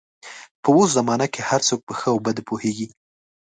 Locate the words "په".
0.61-0.69, 1.87-1.93